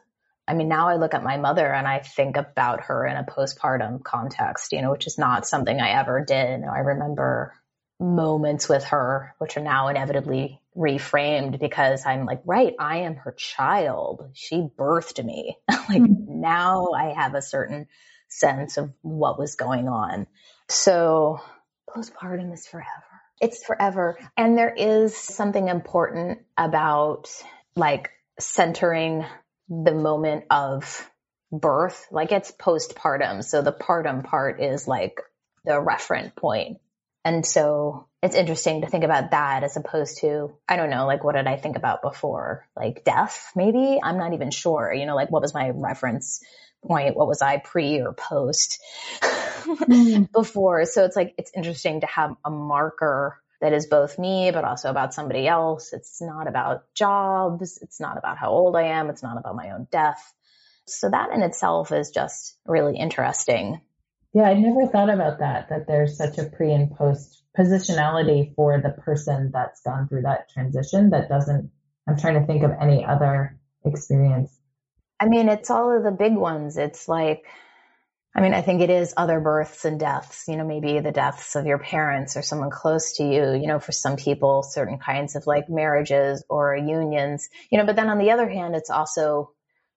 [0.47, 3.23] I mean, now I look at my mother and I think about her in a
[3.23, 6.63] postpartum context, you know, which is not something I ever did.
[6.63, 7.53] I remember
[7.99, 13.31] moments with her, which are now inevitably reframed because I'm like, right, I am her
[13.31, 14.29] child.
[14.33, 15.57] She birthed me.
[15.69, 16.41] like mm-hmm.
[16.41, 17.87] now I have a certain
[18.27, 20.27] sense of what was going on.
[20.67, 21.39] So
[21.89, 22.89] postpartum is forever.
[23.41, 24.17] It's forever.
[24.37, 27.29] And there is something important about
[27.75, 29.25] like centering
[29.69, 31.09] the moment of
[31.51, 33.43] birth, like it's postpartum.
[33.43, 35.19] So the partum part is like
[35.65, 36.79] the referent point.
[37.25, 41.23] And so it's interesting to think about that as opposed to, I don't know, like
[41.23, 42.67] what did I think about before?
[42.75, 43.99] Like death, maybe?
[44.01, 44.93] I'm not even sure.
[44.93, 46.43] You know, like what was my reference
[46.83, 47.15] point?
[47.15, 48.79] What was I pre or post
[49.21, 50.31] mm.
[50.33, 50.85] before?
[50.85, 54.89] So it's like, it's interesting to have a marker that is both me, but also
[54.89, 55.93] about somebody else.
[55.93, 57.79] It's not about jobs.
[57.81, 59.09] It's not about how old I am.
[59.09, 60.33] It's not about my own death.
[60.85, 63.79] So that in itself is just really interesting.
[64.33, 68.81] Yeah, I never thought about that, that there's such a pre and post positionality for
[68.81, 71.71] the person that's gone through that transition that doesn't,
[72.07, 74.59] I'm trying to think of any other experience.
[75.23, 76.77] I mean, it's all of the big ones.
[76.77, 77.45] It's like,
[78.35, 81.55] I mean, I think it is other births and deaths, you know, maybe the deaths
[81.55, 85.37] of your parents or someone close to you, you know, for some people, certain kinds
[85.37, 89.51] of like marriages or unions, you know, but then on the other hand, it's also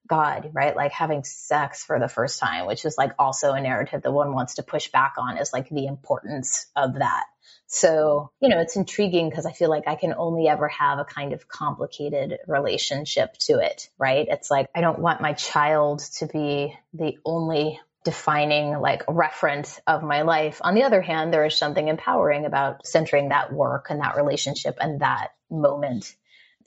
[0.09, 0.77] God, right?
[0.77, 4.33] Like having sex for the first time, which is like also a narrative that one
[4.33, 7.25] wants to push back on is like the importance of that.
[7.67, 11.05] So, you know, it's intriguing because I feel like I can only ever have a
[11.05, 14.27] kind of complicated relationship to it, right?
[14.29, 20.05] It's like I don't want my child to be the only defining like reference of
[20.05, 20.61] my life.
[20.63, 24.77] On the other hand, there is something empowering about centering that work and that relationship
[24.81, 26.15] and that moment.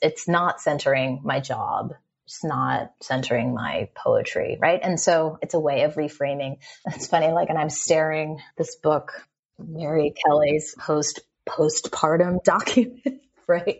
[0.02, 1.94] It's not centering my job.
[2.26, 4.80] It's not centering my poetry, right?
[4.84, 6.58] And so it's a way of reframing.
[6.86, 9.14] It's funny, like, and I'm staring this book,
[9.60, 13.80] Mary Kelly's post postpartum document right?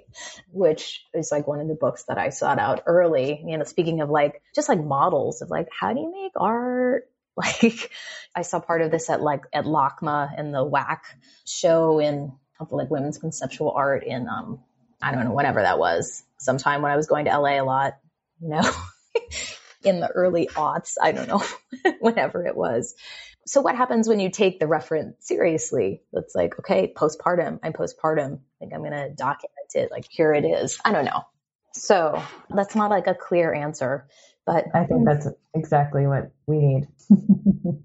[0.52, 3.42] Which is like one of the books that I sought out early.
[3.46, 7.08] You know, speaking of like just like models of like how do you make art?
[7.40, 7.90] Like
[8.36, 11.06] I saw part of this at like at LACMA and the WACK
[11.46, 12.34] show in
[12.70, 14.60] like women's conceptual art in um
[15.02, 17.98] I don't know whatever that was sometime when I was going to LA a lot,
[18.42, 18.70] you know,
[19.86, 20.96] in the early aughts.
[21.02, 21.42] I don't know,
[22.02, 22.94] whenever it was.
[23.50, 26.04] So what happens when you take the reference seriously?
[26.14, 27.60] It's like, okay, postpartum.
[27.64, 28.36] I'm postpartum.
[28.36, 29.90] I think I'm going to document it.
[29.90, 30.80] Like here it is.
[30.86, 31.24] I don't know.
[31.74, 34.08] So that's not like a clear answer,
[34.46, 36.88] but I think that's exactly what we need.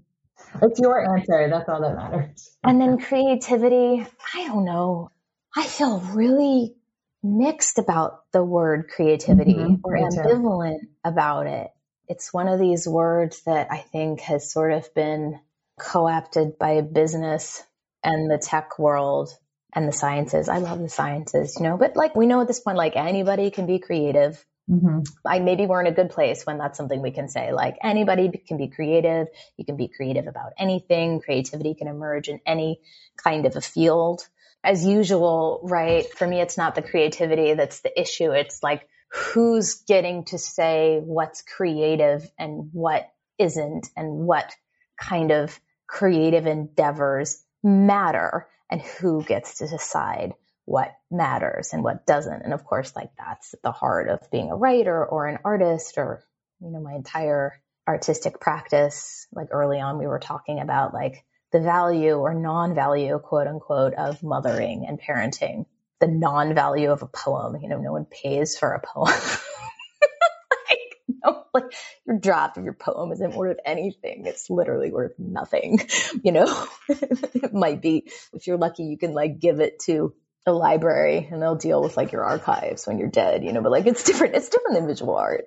[0.61, 1.49] it's your answer.
[1.49, 2.55] That's all that matters.
[2.63, 5.09] And then creativity, I don't know.
[5.55, 6.75] I feel really
[7.23, 9.81] mixed about the word creativity mm-hmm.
[9.83, 11.71] or ambivalent about it.
[12.07, 15.39] It's one of these words that I think has sort of been
[15.79, 17.63] co-opted by business
[18.03, 19.29] and the tech world
[19.73, 20.47] and the sciences.
[20.47, 23.51] I love the sciences, you know, but like we know at this point, like anybody
[23.51, 24.43] can be creative.
[24.69, 25.01] Mm-hmm.
[25.25, 27.51] I maybe we're in a good place when that's something we can say.
[27.51, 29.27] Like anybody can be creative.
[29.57, 31.19] You can be creative about anything.
[31.19, 32.79] Creativity can emerge in any
[33.21, 34.27] kind of a field.
[34.63, 36.11] As usual, right?
[36.17, 38.31] For me, it's not the creativity that's the issue.
[38.31, 43.07] It's like who's getting to say what's creative and what
[43.37, 44.51] isn't and what
[44.97, 50.33] kind of creative endeavors matter and who gets to decide
[50.65, 52.41] what matters and what doesn't.
[52.41, 56.23] And of course, like that's the heart of being a writer or an artist or,
[56.59, 57.53] you know, my entire
[57.87, 59.27] artistic practice.
[59.31, 63.93] Like early on, we were talking about like the value or non value, quote unquote,
[63.93, 65.65] of mothering and parenting,
[65.99, 67.57] the non value of a poem.
[67.61, 69.13] You know, no one pays for a poem.
[71.55, 71.73] like,
[72.05, 74.25] your draft of your poem isn't worth anything.
[74.25, 75.79] It's literally worth nothing.
[76.23, 80.13] You know, it might be if you're lucky, you can like give it to
[80.47, 83.71] a library and they'll deal with like your archives when you're dead, you know, but
[83.71, 84.35] like it's different.
[84.35, 85.45] It's different than visual art.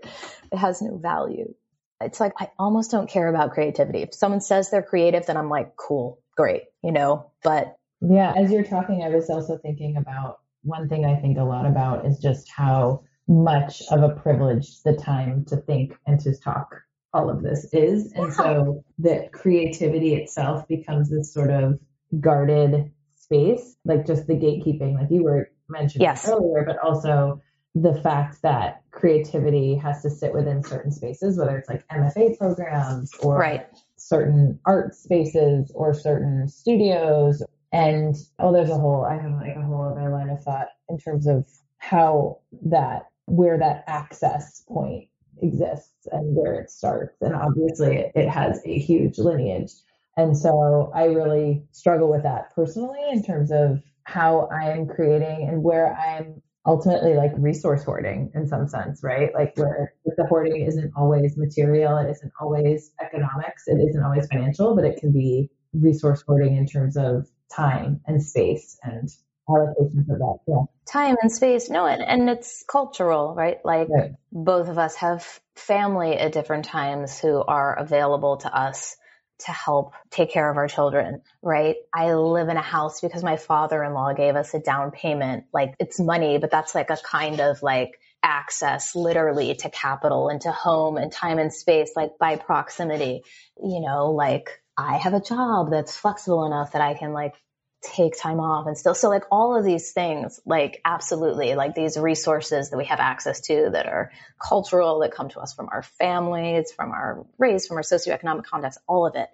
[0.53, 1.55] It has no value.
[2.01, 4.03] It's like, I almost don't care about creativity.
[4.03, 7.77] If someone says they're creative, then I'm like, cool, great, you know, but.
[8.01, 8.33] Yeah.
[8.37, 12.07] As you're talking, I was also thinking about one thing I think a lot about
[12.07, 16.75] is just how much of a privilege the time to think and to talk
[17.13, 18.13] all of this is.
[18.13, 21.79] And so that creativity itself becomes this sort of
[22.21, 26.29] guarded space, like just the gatekeeping, like you were mentioning yes.
[26.29, 27.43] earlier, but also
[27.75, 33.11] the fact that creativity has to sit within certain spaces, whether it's like MFA programs
[33.21, 33.67] or right.
[33.97, 37.43] certain art spaces or certain studios.
[37.73, 40.99] And oh, there's a whole, I have like a whole other line of thought in
[40.99, 45.09] terms of how that, where that access point
[45.41, 47.17] exists and where it starts.
[47.21, 49.73] And obviously it, has a huge lineage.
[50.17, 55.63] And so I really struggle with that personally in terms of how I'm creating and
[55.63, 59.31] where I'm ultimately like resource hoarding in some sense, right?
[59.35, 64.75] Like where the hoarding isn't always material, it isn't always economics, it isn't always financial,
[64.75, 69.09] but it can be resource hoarding in terms of time and space and
[69.49, 70.39] allocations of that.
[70.47, 70.63] Yeah.
[70.87, 71.71] Time and space.
[71.71, 73.59] No, and, and it's cultural, right?
[73.65, 74.13] Like right.
[74.33, 75.27] both of us have
[75.57, 78.97] family at different times who are available to us
[79.41, 81.77] to help take care of our children, right?
[81.95, 85.45] I live in a house because my father-in-law gave us a down payment.
[85.53, 90.41] Like it's money, but that's like a kind of like access literally to capital and
[90.41, 93.23] to home and time and space, like by proximity.
[93.63, 97.35] You know, like I have a job that's flexible enough that I can like
[97.83, 101.97] take time off and still so like all of these things like absolutely like these
[101.97, 104.11] resources that we have access to that are
[104.41, 108.81] cultural that come to us from our families from our race from our socioeconomic context
[108.89, 109.29] all of it.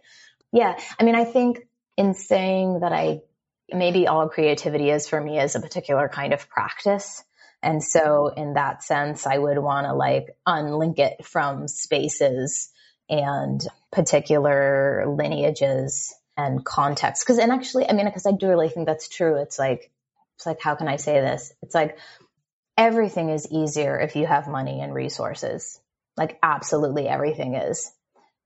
[0.52, 1.66] Yeah i mean i think
[1.96, 3.20] in saying that i
[3.72, 7.24] maybe all creativity is for me is a particular kind of practice.
[7.62, 12.70] And so in that sense i would want to like unlink it from spaces
[13.08, 17.26] and particular lineages and context.
[17.26, 19.36] Cause, and actually, I mean, cause I do really think that's true.
[19.36, 19.90] It's like,
[20.36, 21.52] it's like, how can I say this?
[21.62, 21.98] It's like
[22.76, 25.80] everything is easier if you have money and resources.
[26.16, 27.90] Like absolutely everything is.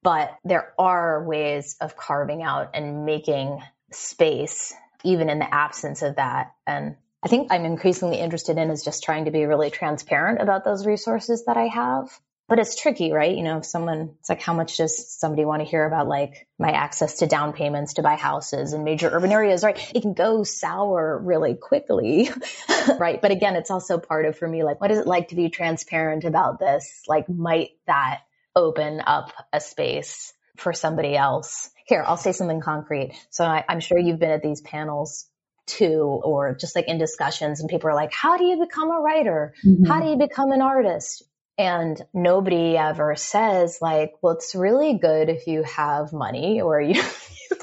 [0.02, 3.60] But there are ways of carving out and making
[3.92, 4.74] space
[5.04, 6.52] even in the absence of that.
[6.66, 10.64] And I think I'm increasingly interested in is just trying to be really transparent about
[10.64, 12.08] those resources that I have
[12.48, 13.36] but it's tricky, right?
[13.36, 16.48] You know, if someone, it's like, how much does somebody want to hear about like
[16.58, 19.78] my access to down payments to buy houses in major urban areas, right?
[19.94, 22.30] It can go sour really quickly,
[22.98, 23.20] right?
[23.20, 25.50] But again, it's also part of for me, like, what is it like to be
[25.50, 27.02] transparent about this?
[27.06, 28.22] Like, might that
[28.56, 31.70] open up a space for somebody else?
[31.86, 33.12] Here, I'll say something concrete.
[33.28, 35.26] So I, I'm sure you've been at these panels
[35.66, 39.00] too, or just like in discussions and people are like, how do you become a
[39.00, 39.52] writer?
[39.66, 39.84] Mm-hmm.
[39.84, 41.24] How do you become an artist?
[41.58, 47.02] And nobody ever says like, well, it's really good if you have money or you,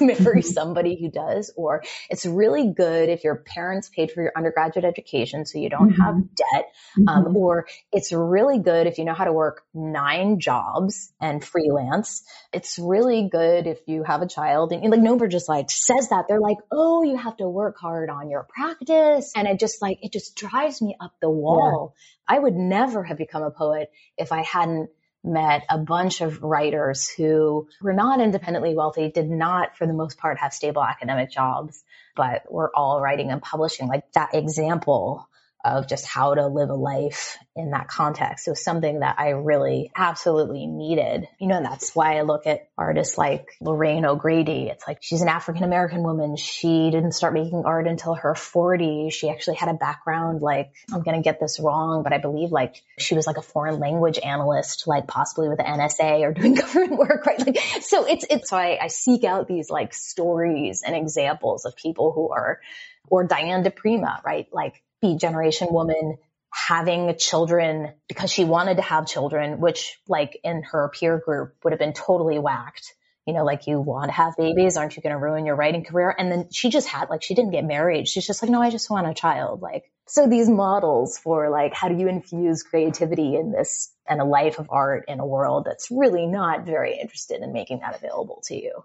[0.00, 4.84] marry somebody who does, or it's really good if your parents paid for your undergraduate
[4.84, 6.02] education so you don't mm-hmm.
[6.02, 6.72] have debt,
[7.08, 7.36] um, mm-hmm.
[7.36, 12.24] or it's really good if you know how to work nine jobs and freelance.
[12.52, 16.08] It's really good if you have a child and, and like nobody just like says
[16.10, 16.26] that.
[16.28, 19.32] They're like, oh, you have to work hard on your practice.
[19.36, 21.94] And it just like, it just drives me up the wall.
[21.94, 22.36] Yeah.
[22.36, 24.90] I would never have become a poet if I hadn't
[25.26, 30.18] met a bunch of writers who were not independently wealthy, did not, for the most
[30.18, 31.82] part, have stable academic jobs,
[32.14, 33.88] but were all writing and publishing.
[33.88, 35.28] Like that example
[35.66, 38.46] of just how to live a life in that context.
[38.46, 41.26] Was something that I really absolutely needed.
[41.40, 44.68] You know, and that's why I look at artists like Lorraine O'Grady.
[44.68, 46.36] It's like she's an African American woman.
[46.36, 49.12] She didn't start making art until her 40s.
[49.12, 52.52] She actually had a background like, I'm going to get this wrong, but I believe
[52.52, 56.54] like she was like a foreign language analyst, like possibly with the NSA or doing
[56.54, 57.44] government work, right?
[57.44, 61.74] Like, so it's, it's, so I, I seek out these like stories and examples of
[61.76, 62.60] people who are,
[63.08, 64.46] or Diane di Prima, right?
[64.52, 66.16] Like Beat Generation woman
[66.52, 71.72] having children because she wanted to have children, which like in her peer group would
[71.72, 72.94] have been totally whacked.
[73.26, 75.84] You know, like you want to have babies, aren't you going to ruin your writing
[75.84, 76.14] career?
[76.16, 78.06] And then she just had like, she didn't get married.
[78.06, 79.60] She's just like, no, I just want a child.
[79.60, 84.24] Like, so these models for like, how do you infuse creativity in this and a
[84.24, 88.42] life of art in a world that's really not very interested in making that available
[88.46, 88.84] to you?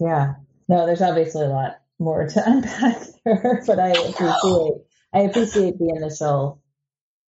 [0.00, 0.34] Yeah.
[0.68, 4.74] No, there's obviously a lot more to unpack there, but I appreciate
[5.12, 6.62] I appreciate the initial,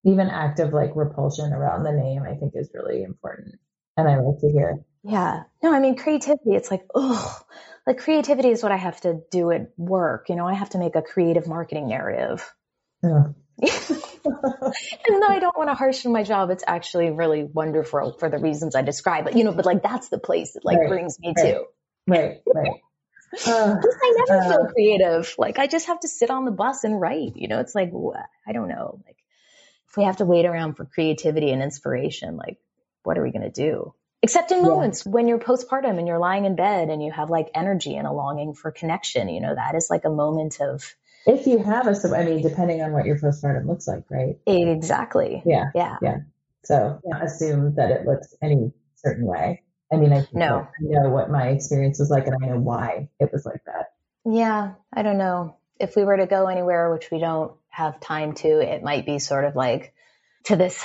[0.05, 3.57] even act of like repulsion around the name, I think is really important.
[3.97, 4.79] And I like to hear.
[5.05, 5.43] Yeah.
[5.63, 7.41] No, I mean, creativity, it's like, oh,
[7.87, 10.29] like creativity is what I have to do at work.
[10.29, 12.49] You know, I have to make a creative marketing narrative.
[13.03, 13.25] Yeah.
[13.63, 16.51] and though I don't want to harshen my job.
[16.51, 19.25] It's actually really wonderful for the reasons I describe.
[19.25, 20.89] But you know, but like that's the place it like right.
[20.89, 21.45] brings me right.
[21.45, 21.65] to.
[22.07, 22.81] Right, right.
[23.47, 25.35] Uh, I never uh, feel creative.
[25.39, 27.35] Like I just have to sit on the bus and write.
[27.35, 27.91] You know, it's like
[28.47, 29.01] I don't know.
[29.07, 29.17] Like
[29.89, 32.59] if we have to wait around for creativity and inspiration, like
[33.05, 33.95] what are we going to do?
[34.23, 35.13] Except in moments yeah.
[35.13, 38.13] when you're postpartum and you're lying in bed and you have like energy and a
[38.13, 39.29] longing for connection.
[39.29, 40.95] You know, that is like a moment of.
[41.27, 44.37] If you have a, I mean, depending on what your postpartum looks like, right?
[44.47, 45.43] Exactly.
[45.45, 45.71] Yeah.
[45.75, 45.97] Yeah.
[46.03, 46.17] Yeah.
[46.65, 49.62] So assume that it looks any certain way.
[49.93, 50.69] I mean, I no.
[50.81, 53.93] Know what my experience was like and I know why it was like that.
[54.25, 55.57] Yeah, I don't know.
[55.79, 59.19] If we were to go anywhere, which we don't have time to, it might be
[59.19, 59.93] sort of like
[60.45, 60.83] to this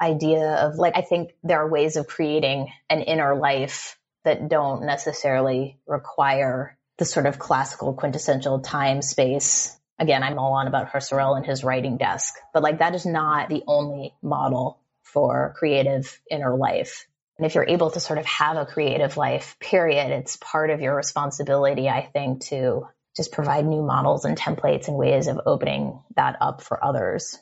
[0.00, 4.86] idea of like, I think there are ways of creating an inner life that don't
[4.86, 9.76] necessarily require the sort of classical quintessential time space.
[9.98, 13.48] Again, I'm all on about Husserl and his writing desk, but like that is not
[13.48, 17.06] the only model for creative inner life.
[17.36, 20.80] And if you're able to sort of have a creative life, period, it's part of
[20.80, 26.00] your responsibility, I think, to just provide new models and templates and ways of opening
[26.16, 27.38] that up for others.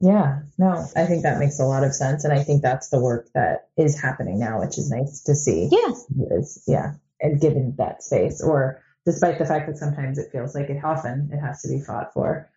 [0.00, 2.24] Yeah, no, I think that makes a lot of sense.
[2.24, 5.68] And I think that's the work that is happening now, which is nice to see.
[5.70, 5.92] Yeah.
[6.38, 6.94] Is, yeah.
[7.20, 11.30] And given that space, or despite the fact that sometimes it feels like it often
[11.32, 12.50] it has to be fought for.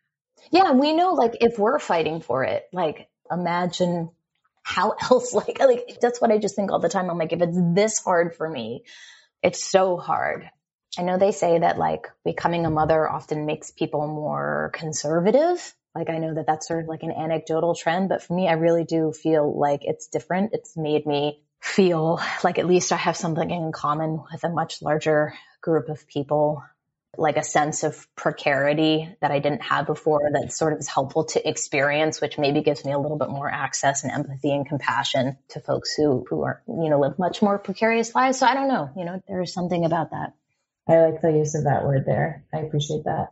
[0.51, 4.09] Yeah, we know like if we're fighting for it, like imagine
[4.65, 7.09] how else like like that's what I just think all the time.
[7.09, 8.83] I'm like, if it's this hard for me,
[9.41, 10.49] it's so hard.
[10.97, 15.73] I know they say that like becoming a mother often makes people more conservative.
[15.93, 18.53] Like I know that that's sort of like an anecdotal trend, but for me, I
[18.53, 20.51] really do feel like it's different.
[20.53, 24.81] It's made me feel like at least I have something in common with a much
[24.81, 26.63] larger group of people,
[27.17, 31.25] like a sense of precarity that I didn't have before that sort of is helpful
[31.25, 35.37] to experience, which maybe gives me a little bit more access and empathy and compassion
[35.49, 38.39] to folks who, who are, you know, live much more precarious lives.
[38.39, 40.33] So I don't know, you know, there's something about that.
[40.87, 42.43] I like the use of that word there.
[42.53, 43.29] I appreciate that.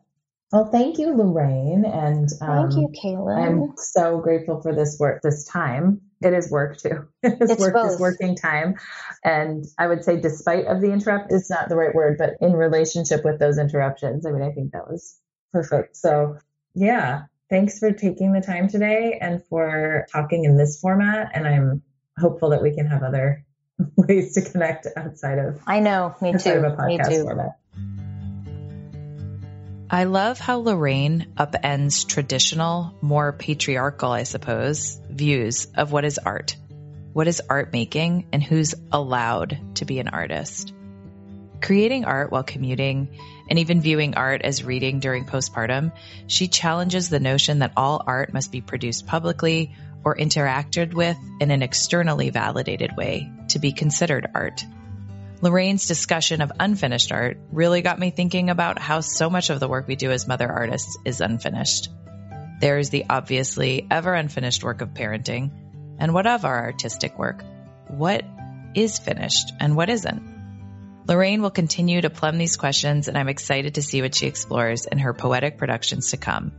[0.51, 1.83] Well, thank you, Lorraine.
[1.83, 3.43] And um, thank you, Kayla.
[3.43, 6.01] I'm so grateful for this work, this time.
[6.23, 7.07] It is work too.
[7.23, 7.99] It's, it's work, both.
[7.99, 8.75] working time.
[9.23, 12.53] And I would say, despite of the interrupt, it's not the right word, but in
[12.53, 14.25] relationship with those interruptions.
[14.25, 15.17] I mean, I think that was
[15.51, 15.95] perfect.
[15.97, 16.37] So
[16.75, 21.31] yeah, thanks for taking the time today and for talking in this format.
[21.33, 21.83] And I'm
[22.17, 23.45] hopeful that we can have other
[23.95, 25.61] ways to connect outside of.
[25.67, 26.61] I know, me too.
[26.61, 27.23] me too.
[27.23, 27.57] Format.
[29.93, 36.55] I love how Lorraine upends traditional, more patriarchal, I suppose, views of what is art,
[37.13, 40.73] what is art making, and who's allowed to be an artist.
[41.61, 43.07] Creating art while commuting
[43.47, 45.91] and even viewing art as reading during postpartum,
[46.25, 51.51] she challenges the notion that all art must be produced publicly or interacted with in
[51.51, 54.65] an externally validated way to be considered art.
[55.43, 59.67] Lorraine's discussion of unfinished art really got me thinking about how so much of the
[59.67, 61.89] work we do as mother artists is unfinished.
[62.61, 65.51] There is the obviously ever unfinished work of parenting,
[65.99, 67.43] and what of our artistic work?
[67.89, 68.23] What
[68.73, 71.03] is finished and what isn't?
[71.09, 74.85] Lorraine will continue to plumb these questions, and I'm excited to see what she explores
[74.85, 76.53] in her poetic productions to come.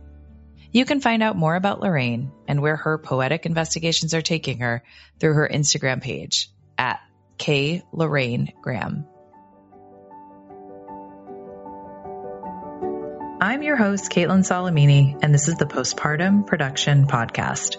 [0.71, 4.83] You can find out more about Lorraine and where her poetic investigations are taking her
[5.19, 6.99] through her Instagram page at
[7.37, 7.83] K.
[7.91, 9.05] Lorraine Graham.
[13.41, 17.77] I'm your host, Kaitlin Salamini, and this is the Postpartum Production Podcast.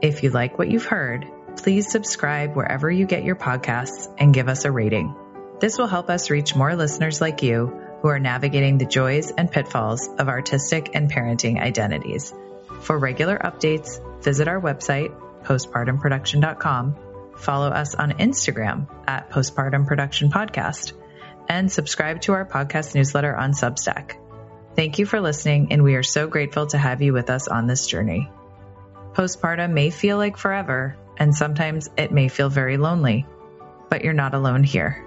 [0.00, 1.26] If you like what you've heard,
[1.56, 5.14] please subscribe wherever you get your podcasts and give us a rating.
[5.60, 7.66] This will help us reach more listeners like you
[8.02, 12.34] who are navigating the joys and pitfalls of artistic and parenting identities.
[12.80, 16.96] For regular updates, visit our website, postpartumproduction.com
[17.36, 20.92] follow us on Instagram at Postpartum Production Podcast,
[21.48, 24.12] and subscribe to our podcast newsletter on Substack.
[24.76, 27.66] Thank you for listening, and we are so grateful to have you with us on
[27.66, 28.30] this journey.
[29.12, 33.26] Postpartum may feel like forever, and sometimes it may feel very lonely,
[33.88, 35.04] but you're not alone here.